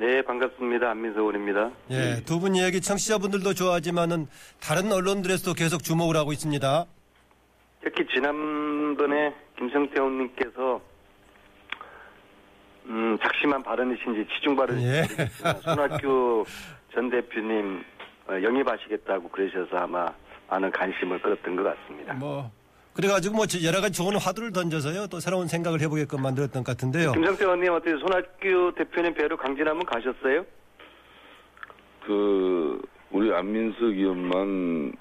[0.00, 0.90] 네, 반갑습니다.
[0.92, 1.70] 안민석 의원입니다.
[1.90, 4.28] 예, 두 분 이야기 청취자분들도 좋아하지만은
[4.58, 6.86] 다른 언론들에서도 계속 주목을 하고 있습니다.
[7.82, 10.80] 특히 지난번에 김성태 의원님께서
[12.86, 14.88] 음, 작심한 발언이신지 치중 발언이신지
[15.22, 15.26] 예.
[15.64, 16.46] 손학규
[16.94, 17.84] 전 대표님
[18.28, 20.06] 어, 영입하시겠다고 그러셔서 아마
[20.48, 22.14] 많은 관심을 끌었던 것 같습니다.
[22.14, 22.50] 뭐
[23.00, 27.12] 그래가지고 뭐 여러 가지 좋은 화두를 던져서요 또 새로운 생각을 해보게끔 만들었던 것 같은데요.
[27.12, 30.44] 김성태 의원님 어떻게 손학규 대표님 배로 강진하면 가셨어요?
[32.04, 34.92] 그, 우리 안민석 의원만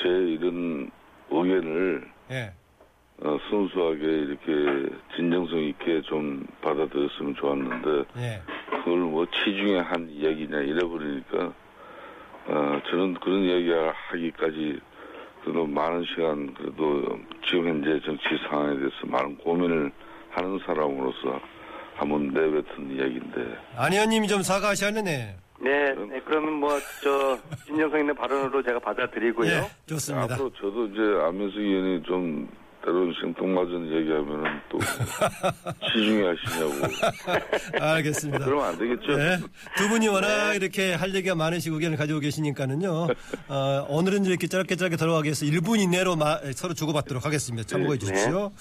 [0.00, 0.90] 제 이런
[1.30, 2.52] 의견을 예.
[3.22, 8.42] 어, 순수하게 이렇게 진정성 있게 좀 받아들였으면 좋았는데, 예.
[8.70, 11.52] 그걸 뭐 치중에 한 이야기냐 이래 버리니까,
[12.48, 14.80] 어, 저는 그런 이야기 하기까지
[15.46, 17.16] 그래도 많은 시간, 그래도
[17.46, 19.92] 지금 현재 정치 상황에 대해서 많은 고민을
[20.30, 21.40] 하는 사람으로서
[21.94, 25.36] 한번 내뱉은 이야기인데, 안 의원님이 좀 사과하셔야 네.
[25.60, 29.48] 네, 네, 그러면 뭐 저 진정성 있는 발언으로 제가 받아들이고요.
[29.48, 30.34] 예, 좋습니다.
[30.34, 32.48] 앞으로 저도 이제 안민석 의원이 좀
[32.84, 34.78] 때로는 생뚱맞은 얘기하면은 또
[35.92, 36.72] 시중에 하시냐고
[37.80, 38.44] 알겠습니다.
[38.44, 39.16] 그러면 안 되겠죠?
[39.16, 39.38] 네.
[39.76, 43.08] 두 분이 워낙 이렇게 할 얘기가 많으시고 의견을 가지고 계시니까는요.
[43.48, 47.66] 어, 오늘은 이렇게 짧게 짧게 들어가기 위해서 1분 이내로 마- 서로 주고받도록 하겠습니다.
[47.66, 48.52] 참고해 네, 주십시오.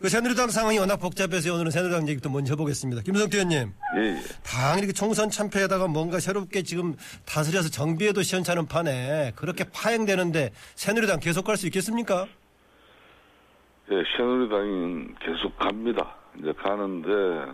[0.00, 3.02] 그 새누리당 상황이 워낙 복잡해서 오늘은 새누리당 얘기부터 먼저 해보겠습니다.
[3.02, 3.72] 김성태 의원님.
[3.96, 4.20] 예, 예.
[4.44, 11.44] 당 이렇게 총선 참패에다가 뭔가 새롭게 지금 다스려서 정비에도 시원찮은 판에 그렇게 파행되는데 새누리당 계속
[11.44, 12.26] 갈 수 있겠습니까?
[13.92, 16.14] 예, 새누리당은 계속 갑니다.
[16.38, 17.52] 이제 가는데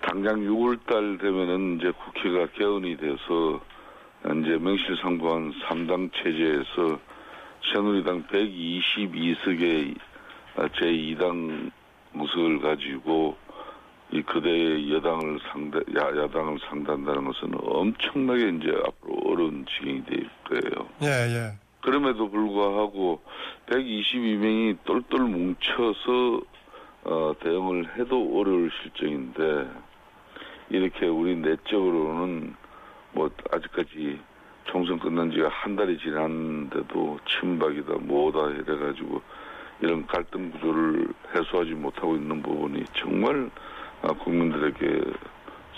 [0.00, 3.60] 당장 6월달 되면은 이제 국회가 개헌이 돼서
[4.20, 7.00] 이제 명실상부한 3당 체제에서
[7.72, 9.96] 새누리당 122석의
[10.54, 11.72] 제2당
[12.12, 13.36] 무석을 가지고
[14.12, 20.88] 이 그대의 여당을 상대, 야, 야당을 상대한다는 것은 엄청나게 이제 앞으로 어려운 지경이 될 거예요.
[21.02, 21.62] 예, 예.
[21.82, 23.20] 그럼에도 불구하고
[23.66, 26.40] 122명이 똘똘 뭉쳐서
[27.04, 29.68] 어, 대응을 해도 어려울 실정인데
[30.70, 32.54] 이렇게 우리 내적으로는
[33.12, 34.20] 뭐 아직까지
[34.64, 39.20] 총선 끝난 지가 한 달이 지났는데도 친박이다 뭐다 이래가지고
[39.80, 43.50] 이런 갈등 구조를 해소하지 못하고 있는 부분이 정말
[44.02, 45.00] 아, 국민들에게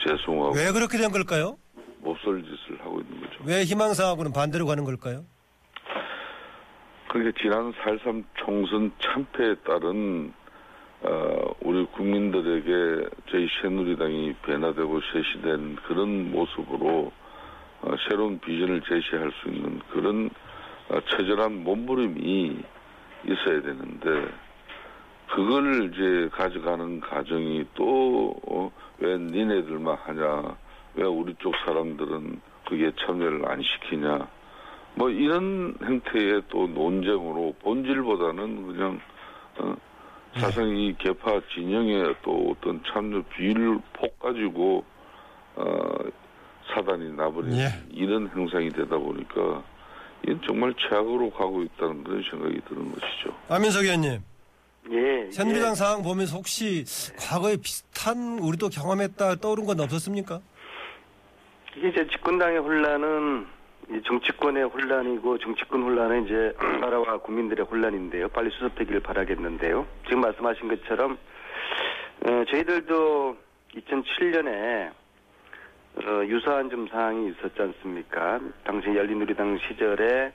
[0.07, 1.57] 죄송하고 왜 그렇게 된 걸까요?
[2.01, 3.43] 몹쓸 짓을 하고 있는 거죠.
[3.47, 5.25] 왜 희망사항하고는 반대로 가는 걸까요?
[7.15, 10.33] 그러니까 지난 4.13 총선 참패에 따른
[11.03, 17.13] 어, 우리 국민들에게 저희 새누리당이 변화되고 쇄시된 그런 모습으로
[17.83, 20.29] 어, 새로운 비전을 제시할 수 있는 그런
[20.89, 22.65] 어, 처절한 몸부림이
[23.29, 24.29] 있어야 되는데
[25.29, 30.57] 그걸 이제 가져가는 과정이 또왜 니네들만 하냐
[30.97, 34.27] 왜 우리 쪽 사람들은 그게 참여를 안 시키냐
[34.95, 39.01] 뭐 이런 형태의 또 논쟁으로 본질보다는 그냥
[39.59, 39.75] 어,
[40.37, 44.85] 사실 이 개파 진영의 또 어떤 참여 비율 폭 가지고
[45.57, 45.65] 어,
[46.73, 47.69] 사단이 나버린 예.
[47.91, 49.63] 이런 형상이 되다 보니까
[50.23, 53.37] 이건 정말 최악으로 가고 있다는 그런 생각이 드는 것이죠.
[53.49, 54.21] 안민석 의원님.
[54.91, 55.31] 예.
[55.31, 55.75] 새누리당 예.
[55.75, 56.85] 상황 보면서 혹시
[57.19, 60.41] 과거에 비슷한 우리도 경험했다 떠오른 건 없었습니까?
[61.77, 63.54] 이게 이제 집권당의 혼란은 이
[64.07, 68.29] 정치권의 혼란이고 정치권 혼란은 이제 나라와 국민들의 혼란인데요.
[68.29, 69.87] 빨리 수습되기를 바라겠는데요.
[70.05, 71.19] 지금 말씀하신 것처럼
[72.27, 73.37] 어, 저희들도
[73.75, 74.91] 2007년에
[75.97, 78.41] 어, 유사한 좀 상황이 있었지 않습니까?
[78.65, 80.33] 당시 열린우리당 시절에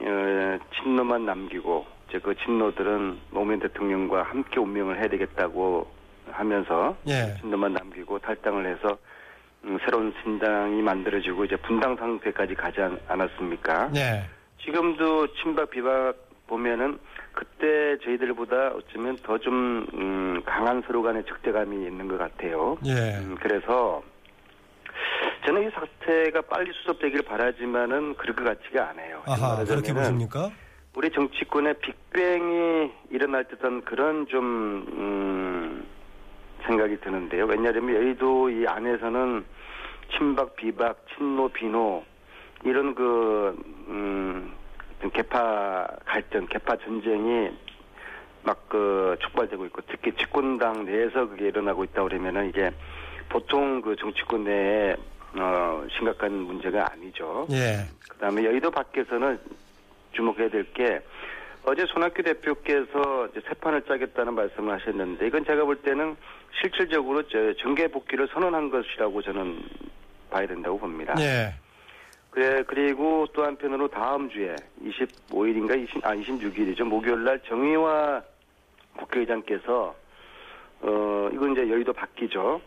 [0.00, 5.86] 어, 친노만 남기고 이제 그 친노들은 노무현 대통령과 함께 운명을 해야 되겠다고
[6.30, 7.34] 하면서 예.
[7.40, 8.96] 친노만 남기고 탈당을 해서 음,
[9.84, 13.90] 새로운 신당이 만들어지고 이제 분당 상태까지 가지 않, 않았습니까?
[13.94, 14.24] 예.
[14.64, 16.14] 지금도 친박 비박
[16.46, 16.98] 보면은
[17.32, 22.76] 그때 저희들보다 어쩌면 더좀 음, 강한 서로 간의 적대감이 있는 것 같아요.
[22.84, 23.18] 예.
[23.18, 24.02] 음, 그래서
[25.46, 29.22] 저는 이 사태가 빨리 수습되기를 바라지만은 그럴 것 같지가 않아요.
[29.26, 30.50] 아하, 그렇게 보십니까?
[30.94, 35.86] 우리 정치권의 빅뱅이 일어날 듯한 그런 좀 음,
[36.66, 37.46] 생각이 드는데요.
[37.46, 39.44] 왜냐하면 여의도 이 안에서는
[40.16, 42.04] 친박, 비박, 친노, 비노
[42.64, 43.56] 이런 그
[43.88, 44.52] 음,
[45.12, 47.50] 개파 갈등, 개파 전쟁이
[48.44, 52.70] 막 그 촉발되고 있고 특히 집권당 내에서 그게 일어나고 있다 그러면은 이게
[53.28, 54.96] 보통 그 정치권 내에
[55.36, 57.46] 어 심각한 문제가 아니죠.
[57.50, 57.84] 예.
[58.08, 59.38] 그다음에 여의도 밖에서는
[60.12, 61.02] 주목해야 될 게
[61.64, 66.16] 어제 손학규 대표께서 이제 새 판을 짜겠다는 말씀을 하셨는데 이건 제가 볼 때는
[66.60, 69.62] 실질적으로 저 정계 복귀를 선언한 것이라고 저는
[70.30, 71.14] 봐야 된다고 봅니다.
[71.20, 71.54] 예.
[72.30, 78.22] 그래 그리고 또 한편으로 다음 주에 25일인가 20, 아 26일이죠 목요일 날 정의화
[78.96, 79.94] 국회의장께서
[80.80, 82.60] 어 이건 이제 여의도 바뀌죠.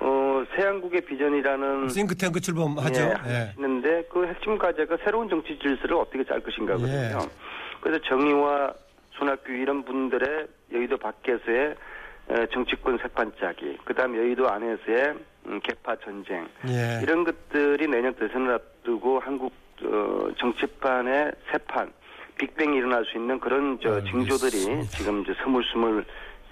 [0.00, 3.02] 어 새한국의 비전이라는 싱크탱크 출범하죠.
[3.02, 3.34] 예, 예.
[3.48, 7.18] 하시는데 그 핵심 과제가 새로운 정치 질서를 어떻게 짤 것인가거든요.
[7.20, 7.55] 예.
[7.80, 8.72] 그래서 정의와
[9.12, 11.74] 손학규 이런 분들의 여의도 밖에서의
[12.28, 15.14] 에, 정치권 세판짜기, 그다음 여의도 안에서의
[15.46, 17.00] 음, 개파 전쟁 예.
[17.02, 19.52] 이런 것들이 내년 대선을 앞두고 한국
[19.84, 21.92] 어, 정치판의 새판,
[22.38, 24.88] 빅뱅이 일어날 수 있는 그런 저 징조들이 알겠습니다.
[24.90, 26.04] 지금 이제 스물스물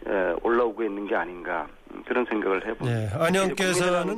[0.06, 3.03] 에, 올라오고 있는 게 아닌가 음, 그런 생각을 해봅니다.
[3.03, 3.09] 예.
[3.26, 4.17] 안영께서는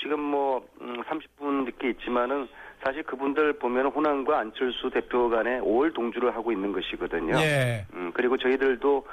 [0.00, 2.48] 지금 뭐 음, 30분 늦게 있지만은
[2.84, 7.34] 사실 그분들 보면 호남과 안철수 대표 간에 5월 동주를 하고 있는 것이거든요.
[7.38, 7.86] 예.
[7.94, 9.06] 음, 그리고 저희들도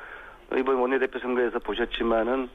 [0.57, 2.49] 이번 원내대표 선거에서 보셨지만은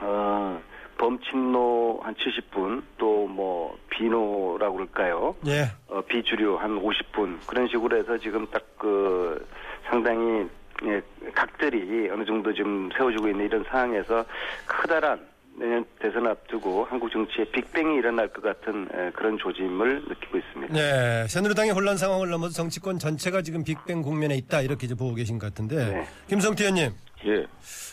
[0.00, 0.60] 어,
[0.98, 5.34] 범친노 한 70분 또 뭐 비노라고 그럴까요?
[5.46, 5.64] 예.
[5.88, 9.46] 어, 비주류 한 50분 그런 식으로 해서 지금 딱 그
[9.84, 10.44] 상당히
[10.84, 11.00] 예,
[11.34, 14.24] 각들이 어느 정도 좀 세워지고 있는 이런 상황에서
[14.66, 15.20] 커다란
[15.58, 20.72] 내년 대선 앞두고 한국 정치에 빅뱅이 일어날 것 같은 에, 그런 조짐을 느끼고 있습니다.
[20.72, 25.38] 네, 새누리당의 혼란 상황을 넘어서 정치권 전체가 지금 빅뱅 국면에 있다 이렇게 이제 보고 계신
[25.38, 26.06] 것 같은데 네.
[26.28, 26.92] 김성태 의원님,
[27.26, 27.46] 예.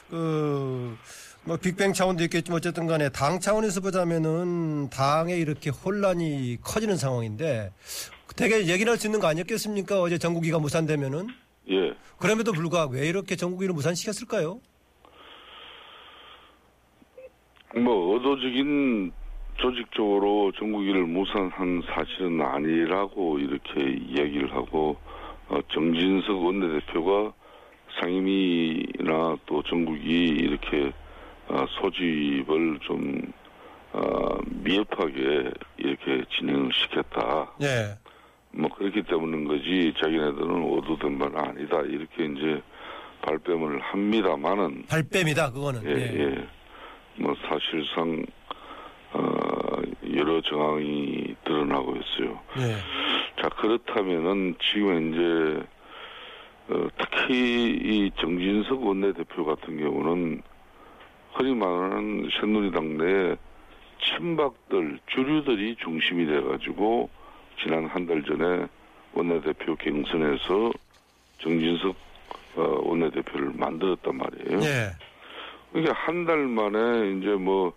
[0.09, 0.97] 그,
[1.43, 7.71] 뭐 빅뱅 차원도 있겠지만 어쨌든 간에 당 차원에서 보자면은 당에 이렇게 혼란이 커지는 상황인데
[8.35, 10.01] 되게 얘기를 할수 있는 거 아니었겠습니까?
[10.01, 11.27] 어제 전국위가 무산되면은
[11.71, 11.93] 예.
[12.17, 14.61] 그럼에도 불구하고 왜 이렇게 전국위를 무산시켰을까요?
[17.75, 19.11] 뭐 의도적인
[19.57, 24.97] 조직적으로 전국위를 무산한 사실은 아니라고 이렇게 이야기를 하고
[25.49, 27.33] 어, 정진석 원내대표가
[27.99, 30.91] 상임위나 또 전국위 이렇게
[31.47, 33.21] 어, 소집을 좀
[33.91, 37.51] 어, 미흡하게 이렇게 진행을 시켰다.
[37.61, 37.97] 예.
[38.51, 42.61] 뭐 그렇기 때문인 거지 자기네들은 의도된 바는 아니다 이렇게 이제
[43.21, 45.83] 발뺌을 합니다만은 발뺌이다 그거는.
[45.85, 46.58] 예, 예.
[47.19, 48.25] 뭐 사실상
[49.13, 49.81] 어
[50.15, 52.39] 여러 정황이 드러나고 있어요.
[52.59, 53.41] 예.
[53.41, 55.67] 자 그렇다면은 지금 이제
[56.69, 60.41] 어, 특히 이 정진석 원내대표 같은 경우는
[61.33, 63.35] 흔히 말하는 새누리당 내
[64.03, 67.09] 친박들 주류들이 중심이 돼가지고
[67.61, 68.67] 지난 한 달 전에
[69.13, 70.71] 원내대표 경선에서
[71.39, 71.95] 정진석
[72.55, 74.59] 어, 원내대표를 만들었단 말이에요.
[74.61, 74.91] 예.
[75.71, 77.73] 그러니까 한달 만에 이제 뭐,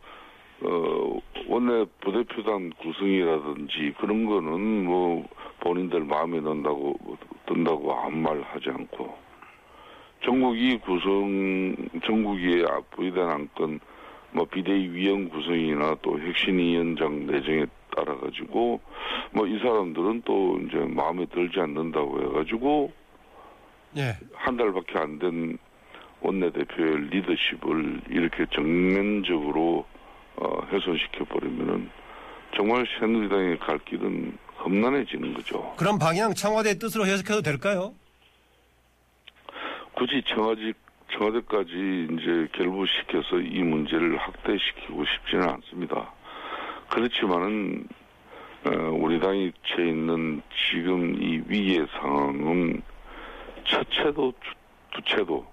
[0.63, 1.19] 어,
[1.49, 5.29] 원내 부대표단 구성이라든지 그런 거는 뭐
[5.61, 6.97] 본인들 마음에 든다고,
[7.47, 9.15] 든다고 아무 말 하지 않고
[10.25, 11.75] 전국이 구성,
[12.05, 13.81] 전국이 부의단 안건
[14.31, 18.81] 뭐 비대위 위원 구성이나 또 혁신위원장 내정에 따라 가지고
[19.33, 22.93] 뭐 이 사람들은 또 이제 마음에 들지 않는다고 해가지고
[23.99, 24.17] 예.
[24.33, 25.59] 한 달밖에 안 된
[26.23, 29.87] 원내대표의 리더십을 이렇게 정면적으로
[30.37, 31.91] 어, 훼손시켜 버리면은
[32.57, 35.75] 정말 새누리당의 갈 길은 험난해지는 거죠.
[35.77, 37.95] 그런 방향 청와대 뜻으로 해석해도 될까요?
[39.95, 40.73] 굳이 청와대
[41.13, 46.13] 청와대까지 이제 결부시켜서 이 문제를 확대시키고 싶지는 않습니다.
[46.89, 47.87] 그렇지만은
[48.65, 52.81] 어, 우리 당이 처해 있는 지금 이 위기의 상황은
[53.65, 55.52] 첫째도 두- 두째도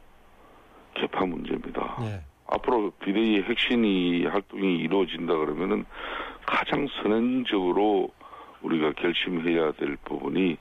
[0.99, 1.97] 개파 문제입니다.
[2.01, 2.21] 예.
[2.47, 5.85] 앞으로 비대위 핵심이 활동이 이루어진다 그러면은
[6.45, 8.11] 가장 선언적으로
[8.61, 10.57] 우리가 결심해야 될 부분이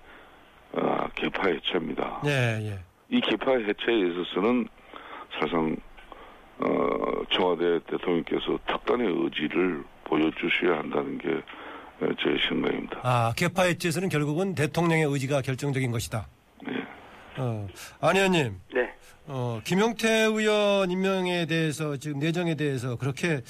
[0.76, 2.22] 아, 개파 해체입니다.
[2.26, 2.78] 예, 예.
[3.08, 4.68] 이 개파 해체에 있어서는
[5.32, 5.76] 사실상
[6.58, 11.28] 어, 청와대 대통령께서 특단의 의지를 보여주셔야 한다는 게
[12.00, 13.00] 제 생각입니다.
[13.02, 16.28] 아, 개파 해체에서는 결국은 대통령의 의지가 결정적인 것이다.
[16.64, 16.72] 네.
[17.38, 17.66] 어,
[18.00, 18.94] 안 의원님, 네.
[19.26, 23.40] 어, 김용태 의원 임명에 대해서 지금 내정에 대해서 그렇게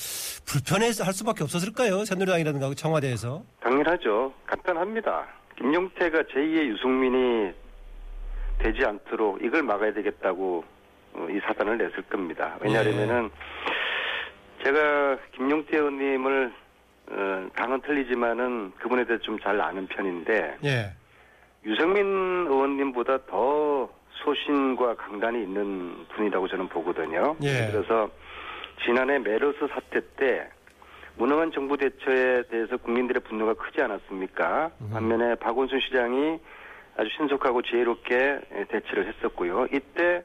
[0.45, 2.05] 불편해서 할 수밖에 없었을까요?
[2.05, 3.43] 새누리당이라든가 청와대에서.
[3.61, 4.33] 당연하죠.
[4.47, 5.27] 간단합니다.
[5.57, 7.53] 김용태가 제2의 유승민이
[8.59, 10.65] 되지 않도록 이걸 막아야 되겠다고
[11.15, 12.57] 어, 이 사단을 냈을 겁니다.
[12.61, 13.31] 왜냐하면은
[14.65, 16.53] 제가 김용태 의원님을
[17.11, 20.93] 어, 당은 틀리지만은 그분에 대해 좀 잘 아는 편인데 예.
[21.65, 22.05] 유승민
[22.49, 23.89] 의원님보다 더
[24.29, 27.37] 소신과 강단이 있는 분이라고 저는 보거든요.
[27.43, 27.71] 예.
[27.71, 28.11] 그래서
[28.85, 30.49] 지난해 메르스 사태 때
[31.17, 34.71] 무능한 정부 대처에 대해서 국민들의 분노가 크지 않았습니까?
[34.93, 36.39] 반면에 박원순 시장이
[36.97, 39.67] 아주 신속하고 지혜롭게 대처를 했었고요.
[39.73, 40.23] 이때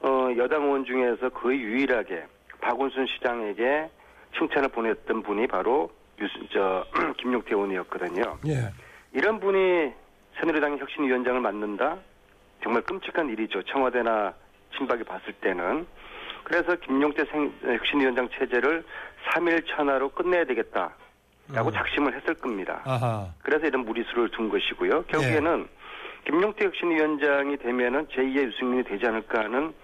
[0.00, 2.24] 어, 여당 의원 중에서 거의 유일하게
[2.60, 3.90] 박원순 시장에게
[4.38, 6.84] 칭찬을 보냈던 분이 바로 유스, 저,
[7.18, 8.38] 김용태 의원이었거든요.
[8.46, 8.70] 예.
[9.12, 9.92] 이런 분이
[10.38, 11.98] 새누리당 혁신위원장을 맡는다?
[12.64, 13.62] 정말 끔찍한 일이죠.
[13.64, 14.32] 청와대나
[14.76, 15.86] 친박이 봤을 때는.
[16.42, 18.82] 그래서 김용태 생- 혁신위원장 체제를
[19.28, 20.94] 3일 천하로 끝내야 되겠다
[21.52, 21.72] 라고 음.
[21.72, 22.80] 작심을 했을 겁니다.
[22.84, 23.28] 아하.
[23.42, 25.04] 그래서 이런 무리수를 둔 것이고요.
[25.04, 25.68] 결국에는
[26.26, 29.74] 김용태 혁신위원장이 되면은 제2의 유승민이 되지 않을까 하는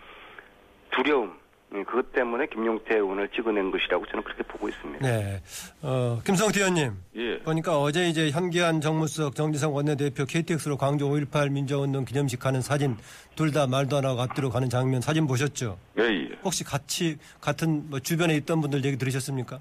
[0.91, 1.40] 두려움, 음,
[1.71, 5.07] 그것 때문에 김용태 의원을 찍어낸 것이라고 저는 그렇게 보고 있습니다.
[5.07, 5.41] 네.
[5.83, 6.93] 어, 김성태 의원님.
[7.17, 7.39] 예.
[7.41, 12.97] 보니까 어제 이제 현기한 정무수석 정지성 원내대표 KTX로 광주 5.18 민주운동 기념식 가는 사진
[13.37, 15.79] 둘 다 말도 안 하고 앞뒤로 가는 장면 사진 보셨죠?
[15.99, 16.31] 예, 예.
[16.45, 19.61] 혹시 같이 같은 뭐 주변에 있던 분들 얘기 들으셨습니까?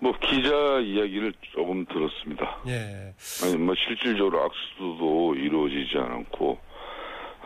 [0.00, 0.48] 뭐 기자
[0.80, 2.58] 이야기를 조금 들었습니다.
[2.68, 3.14] 예.
[3.44, 6.67] 아니 뭐 실질적으로 악수도 이루어지지 않았고 아,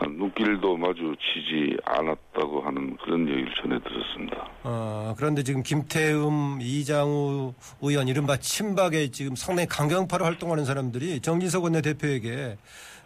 [0.01, 4.49] 눈길도 마주치지 않았다고 하는 그런 얘기를 전해 들었습니다.
[4.63, 12.57] 어, 그런데 지금 김태음, 이장우 의원 이른바 친박에 지금 상당히 강경파로 활동하는 사람들이 정진석 원내대표에게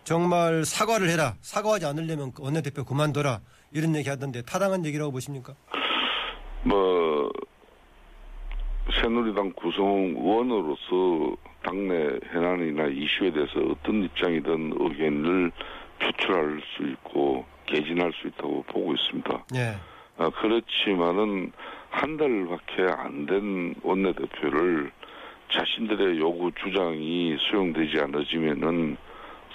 [0.03, 1.35] 정말 사과를 해라.
[1.41, 3.41] 사과하지 않으려면 그 원내대표 그만둬라.
[3.73, 5.53] 이런 얘기 하던데 타당한 얘기라고 보십니까?
[6.63, 7.29] 뭐
[9.01, 15.51] 새누리당 구성 의원으로서 당내 현안이나 이슈에 대해서 어떤 입장이든 의견을
[15.99, 19.45] 표출할 수 있고 개진할 수 있다고 보고 있습니다.
[19.55, 19.75] 예.
[20.17, 21.51] 아, 그렇지만은
[21.89, 24.91] 한 달밖에 안 된 원내대표를
[25.51, 28.97] 자신들의 요구 주장이 수용되지 않아지면은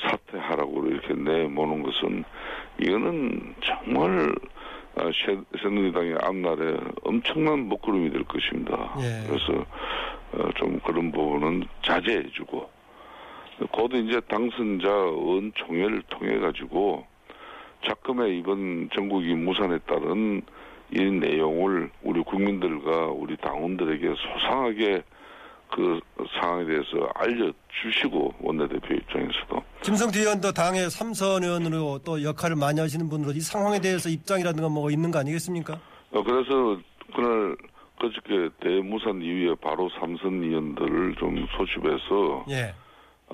[0.00, 2.25] 사퇴하라고 이렇게 내모는 것은
[2.80, 4.32] 이거는 정말
[4.96, 8.94] 아, 새- 새누리당의 앞날에 엄청난 먹구름이 될 것입니다.
[9.00, 9.26] 예.
[9.26, 9.64] 그래서
[10.32, 12.68] 어, 좀 그런 부분은 자제해주고
[13.71, 17.07] 곧 이제 당선자 의원총회를 통해 가지고
[17.87, 20.42] 작금의 이번 전국이 무산에 따른
[20.90, 25.02] 이 내용을 우리 국민들과 우리 당원들에게 소상하게
[25.71, 25.99] 그
[26.38, 33.33] 상황에 대해서 알려주시고 원내대표 입장에서도 김성태 의원도 당의 삼선 의원으로 또 역할을 많이 하시는 분으로
[33.33, 35.81] 이 상황에 대해서 입장이라든가 뭐가 있는 거 아니겠습니까?
[36.11, 36.78] 어, 그래서
[37.14, 37.57] 그날
[37.99, 42.75] 그저께 대무산 이후에 바로 삼선 의원들을 좀 소집해서 예.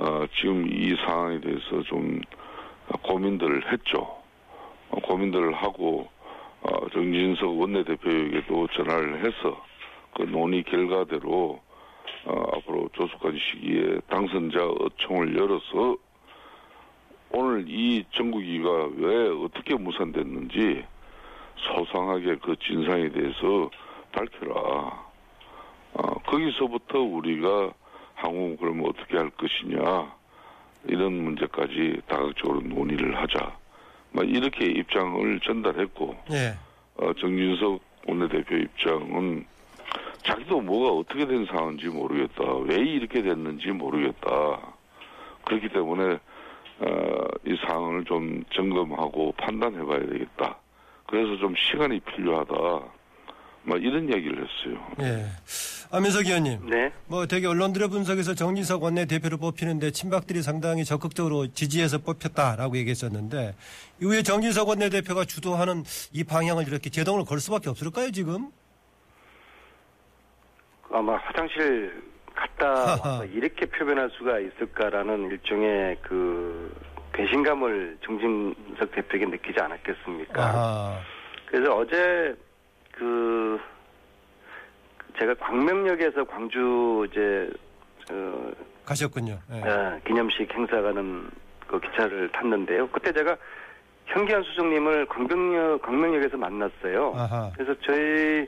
[0.00, 2.21] 어, 지금 이 상황에 대해서 좀
[3.02, 4.17] 고민들을 했죠.
[4.90, 6.09] 어, 고민들을 하고
[6.62, 9.61] 어, 정진석 원내대표에게도 전화를 해서
[10.14, 11.61] 그 논의 결과대로
[12.26, 15.97] 어, 앞으로 조속한 시기에 당선자 어총을 열어서
[17.31, 20.85] 오늘 이 정국이가 왜 어떻게 무산됐는지
[21.57, 23.69] 소상하게 그 진상에 대해서
[24.12, 25.09] 밝혀라.
[25.95, 27.73] 어, 거기서부터 우리가
[28.19, 30.13] 항우 그러면 어떻게 할 것이냐
[30.87, 33.57] 이런 문제까지 다각적으로 논의를 하자.
[34.11, 36.55] 막 이렇게 입장을 전달했고 예.
[36.97, 39.45] 어, 정진석 원내대표 입장은
[40.25, 42.43] 자기도 뭐가 어떻게 된 상황인지 모르겠다.
[42.65, 44.61] 왜 이렇게 됐는지 모르겠다.
[45.45, 46.19] 그렇기 때문에
[46.81, 50.59] 어, 이 상황을 좀 점검하고 판단해 봐야 되겠다.
[51.07, 52.55] 그래서 좀 시간이 필요하다.
[53.63, 54.87] 막 이런 얘기를 했어요.
[55.01, 55.27] 예.
[55.90, 56.68] 안민석 의원님.
[56.68, 56.92] 네.
[57.07, 63.54] 뭐 되게 언론들의 분석에서 정진석 원내 대표를 뽑히는데 친박들이 상당히 적극적으로 지지해서 뽑혔다라고 얘기했었는데
[64.02, 68.50] 이후에 정진석 원내 대표가 주도하는 이 방향을 이렇게 제동을 걸 수밖에 없을까요 지금?
[70.90, 72.02] 아마 화장실
[72.35, 72.68] 갔다
[73.00, 76.75] 와서 이렇게 표현할 수가 있을까라는 일종의 그
[77.12, 80.42] 배신감을 정진석 대표에게 느끼지 않았겠습니까?
[80.42, 81.00] 아하.
[81.47, 82.37] 그래서 어제
[82.92, 83.59] 그
[85.19, 87.51] 제가 광명역에서 광주 이제
[88.13, 88.51] 어,
[88.85, 89.39] 가셨군요.
[89.53, 89.61] 예.
[89.69, 91.29] 어, 기념식 행사 가는
[91.67, 92.89] 그 기차를 탔는데요.
[92.89, 93.37] 그때 제가
[94.07, 97.13] 현기한 수석님을 광명역 광명역에서 만났어요.
[97.17, 97.51] 아하.
[97.55, 98.47] 그래서 저희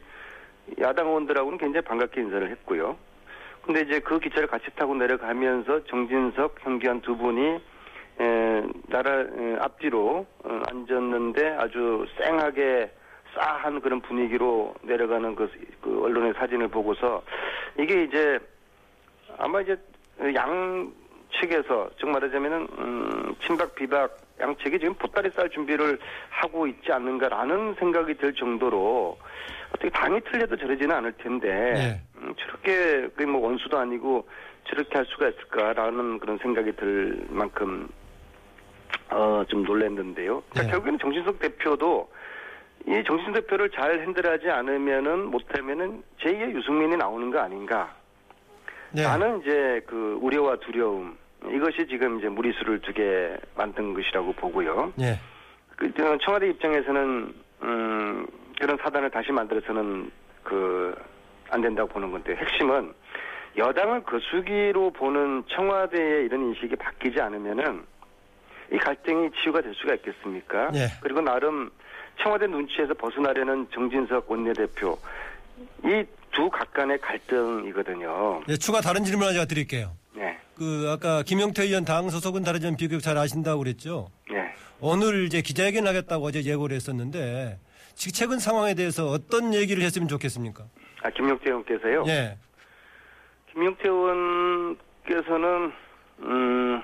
[0.80, 2.96] 야당 의원들하고는 굉장히 반갑게 인사를 했고요.
[3.62, 7.60] 근데 이제 그 기차를 같이 타고 내려가면서 정진석, 현기한 두 분이
[8.20, 12.90] 에, 나라 에, 앞뒤로 어, 앉았는데 아주 쌩하게
[13.34, 17.22] 싸한 그런 분위기로 내려가는 그, 그 언론의 사진을 보고서
[17.78, 18.38] 이게 이제
[19.38, 19.76] 아마 이제
[20.34, 20.92] 양
[21.40, 25.98] 측에서 즉 말하자면은 음, 친박 비박 양측이 지금 보따리 쌀 준비를
[26.30, 29.18] 하고 있지 않는가라는 생각이 들 정도로
[29.70, 32.00] 어떻게 당이 틀려도 저러지는 않을 텐데 예.
[32.16, 34.28] 음, 저렇게 그뭐 원수도 아니고
[34.64, 37.88] 저렇게 할 수가 있을까라는 그런 생각이 들 만큼
[39.10, 40.42] 어, 좀 놀랐는데요.
[40.54, 40.70] 자, 네.
[40.70, 42.08] 결국에는 정진석 대표도
[42.86, 47.94] 이 정진석 대표를 잘 핸들하지 않으면은 못하면은 제2의 유승민이 나오는 거 아닌가.
[48.92, 49.02] 네.
[49.04, 54.92] 나는 이제 그 우려와 두려움 이것이 지금 이제 무리수를 두게 만든 것이라고 보고요.
[55.00, 55.18] 예.
[55.76, 58.26] 그 저, 청와대 입장에서는 음
[58.58, 60.10] 그런 사단을 다시 만들어서는
[60.42, 60.94] 그
[61.50, 62.92] 안 된다고 보는 건데 핵심은
[63.56, 67.84] 여당을 거수기로 보는 청와대의 이런 인식이 바뀌지 않으면은
[68.72, 70.70] 이 갈등이 치유가 될 수가 있겠습니까?
[70.74, 70.86] 예.
[71.02, 71.70] 그리고 나름
[72.22, 74.98] 청와대 눈치에서 벗어나려는 정진석 원내대표
[75.84, 78.42] 이 두 각간의 갈등이거든요.
[78.48, 79.96] 예, 추가 다른 질문 하나 제가 드릴게요.
[80.14, 84.10] 네, 그 아까 김용태 의원 당 소속은 다르지만 비교육 잘 아신다고 그랬죠.
[84.30, 84.54] 네.
[84.80, 87.58] 오늘 이제 기자회견 하겠다고 어제 예고를 했었는데
[87.94, 90.64] 최근 상황에 대해서 어떤 얘기를 했으면 좋겠습니까?
[91.02, 92.04] 아 김용태 의원께서요.
[92.06, 92.38] 예.
[93.52, 95.72] 김용태 의원께서는
[96.20, 96.82] 음,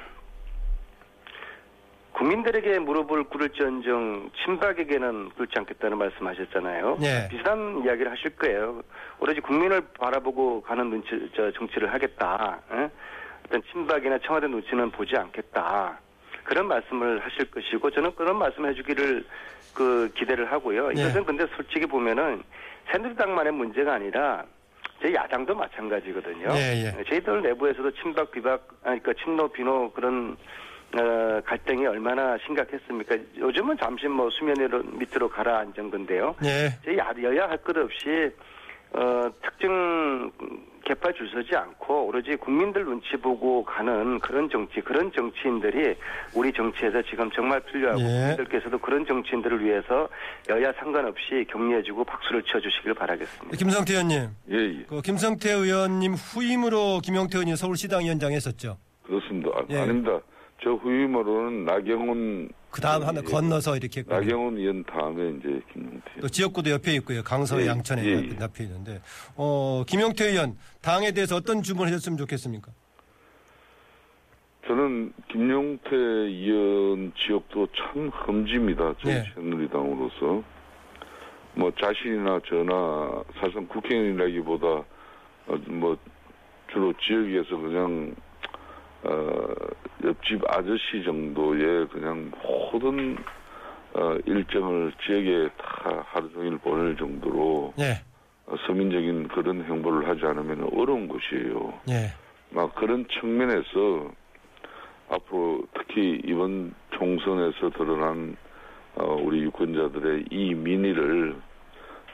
[2.16, 6.96] 국민들에게 물어볼 꿀을지언정 친박에게는 꿀지 않겠다는 말씀하셨잖아요.
[6.98, 7.28] 네.
[7.30, 8.80] 비슷한 이야기를 하실 거예요.
[9.20, 12.58] 오로지 국민을 바라보고 가는 눈치, 저 정치를 하겠다.
[12.72, 12.90] 예?
[13.46, 15.98] 어떤 친박이나 청와대 눈치는 보지 않겠다.
[16.44, 19.26] 그런 말씀을 하실 것이고 저는 그런 말씀을 해주기를
[19.74, 20.88] 그 기대를 하고요.
[20.88, 21.02] 네.
[21.02, 22.42] 이것은 근데 솔직히 보면은
[22.90, 24.42] 새누리당만의 문제가 아니라
[25.02, 26.48] 제 야당도 마찬가지거든요.
[26.52, 27.04] 예, 예.
[27.04, 30.36] 저희들 내부에서도 친박 비박 아니 그러니까 친노 비노 그런
[30.98, 33.16] 어, 갈등이 얼마나 심각했습니까?
[33.38, 36.34] 요즘은 잠시 뭐 수면 위로 밑으로 가라앉은 건데요.
[36.44, 36.70] 예.
[36.84, 38.30] 저희 야- 여야 할 것 없이
[38.92, 40.30] 어, 특정
[40.84, 45.96] 개파 줄 서지 않고 오로지 국민들 눈치 보고 가는 그런 정치, 그런 정치인들이
[46.32, 48.04] 우리 정치에서 지금 정말 필요하고 예.
[48.04, 50.08] 국민들께서도 그런 정치인들을 위해서
[50.48, 53.56] 여야 상관없이 격려해주고 박수를 쳐주시길 바라겠습니다.
[53.56, 54.28] 김성태 의원님.
[54.50, 54.84] 예, 예.
[54.88, 58.78] 그 김성태 의원님 후임으로 김용태 의원이 서울시당 위원장 했었죠.
[59.02, 59.50] 그렇습니다.
[59.56, 59.78] 아, 예.
[59.80, 60.20] 아닙니다.
[60.62, 64.02] 저 후임으로는 나경원 그 다음 하나 예, 건너서 이렇게.
[64.06, 66.20] 나경원 의원 다음에 이제 김용태.
[66.20, 67.22] 또 지역구도 옆에 있고요.
[67.22, 68.36] 강서 예, 양천에 예, 예.
[68.40, 69.00] 옆에 있는데
[69.36, 72.72] 어, 김용태 의원 당에 대해서 어떤 주문을 해줬으면 좋겠습니까?
[74.66, 78.94] 저는 김용태 의원 지역도 참 흠집니다.
[79.02, 79.24] 저희 예.
[79.34, 80.42] 새누리당으로서.
[81.58, 85.96] 뭐 자신이나 저나 사실상 국회의원이라기보다 어, 뭐
[86.70, 88.14] 주로 지역에서 그냥
[89.08, 89.54] 어,
[90.04, 93.16] 옆집 아저씨 정도의 그냥 모든
[93.94, 98.00] 어, 일정을 지역에 다 하루 종일 보낼 정도로 예,
[98.46, 101.72] 어, 서민적인 그런 행보를 하지 않으면 어려운 것이에요.
[101.90, 102.12] 예,
[102.50, 104.10] 막 그런 측면에서
[105.08, 108.36] 앞으로 특히 이번 총선에서 드러난
[108.96, 111.36] 어, 우리 유권자들의 이 민의를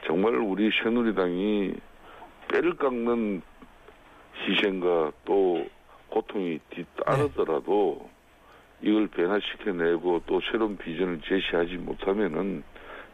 [0.05, 1.73] 정말 우리 새누리당이
[2.49, 3.41] 뼈를 깎는
[4.47, 5.65] 희생과 또
[6.17, 8.07] 고통이 뒤따르더라도
[8.81, 12.63] 이걸 변화시켜내고 또 새로운 비전을 제시하지 못하면은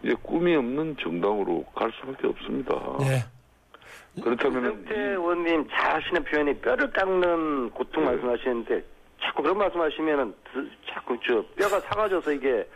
[0.03, 2.75] 이제 꿈이 없는 정당으로 갈 수밖에 없습니다.
[3.01, 4.21] 예.
[4.21, 8.12] 그렇다면은 김성태 의원님 자신의 표현이 뼈를 깎는 고통 네.
[8.12, 8.83] 말씀하시는데
[9.21, 12.67] 자꾸 그런 말씀하시면은 드- 자꾸 저 뼈가 사가져서 이게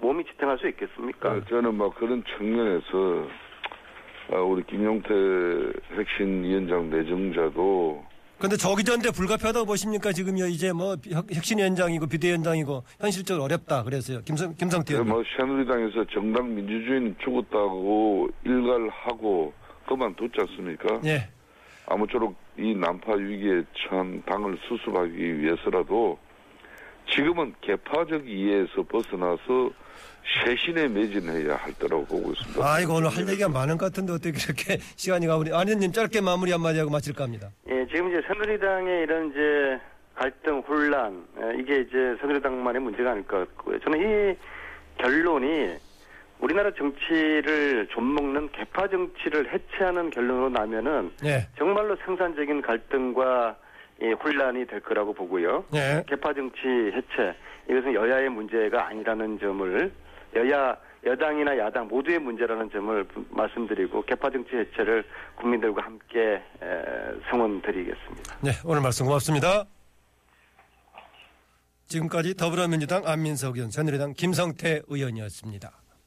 [0.00, 1.30] 몸이 지탱할 수 있겠습니까?
[1.30, 3.28] 어, 저는 막 그런 측면에서
[4.32, 5.08] 아, 우리 김용태
[5.96, 8.04] 핵심 위원장 내정자도
[8.38, 10.12] 근데 저기 전에 불가피하다고 보십니까?
[10.12, 14.20] 지금요 이제 뭐 혁- 혁신위원장이고 비대위원장이고 현실적으로 어렵다 그래서요.
[14.22, 15.08] 김성 김성태 의원.
[15.08, 19.52] 뭐 새누리당에서 정당 민주주의는 죽었다고 일갈 하고
[19.88, 21.00] 그만뒀지 않습니까?
[21.06, 21.28] 예,
[21.86, 26.16] 아무쪼록 이 난파 위기에 처한 당을 수습하기 위해서라도
[27.10, 29.70] 지금은 개파적 이해에서 벗어나서
[30.44, 32.60] 쇄신에 매진해야 할 때라고 보고 있습니다.
[32.62, 35.52] 아이고 오늘 할 얘기가 많은 것 같은데 어떻게 그렇게 시간이 가버리?
[35.52, 37.48] 아니님 짧게 마무리 한마디 하고 마칠까 합니다.
[37.70, 39.80] 예, 지금 이제 새누리당의 이런 이제
[40.14, 43.78] 갈등, 혼란, 예, 이게 이제 새누리당만의 문제가 아닐 것 같고요.
[43.80, 43.98] 저는
[44.32, 44.36] 이
[44.98, 45.76] 결론이
[46.40, 53.56] 우리나라 정치를 좀먹는 개파 정치를 해체하는 결론으로 나면은 예, 정말로 생산적인 갈등과
[54.00, 55.64] 이 혼란이 될 거라고 보고요.
[55.74, 57.34] 예, 개파 정치 해체
[57.68, 59.90] 이것은 여야의 문제가 아니라는 점을
[60.36, 65.04] 여야 여당이나 야당 모두의 문제라는 점을 부- 말씀드리고 개파 정치 해체를
[65.36, 66.40] 국민들과 함께 에,
[67.30, 68.36] 성원드리겠습니다.
[68.42, 69.64] 네 오늘 말씀 고맙습니다.
[71.86, 75.70] 지금까지 더불어민주당 안민석 의원, 새누리당 김성태 의원이었습니다.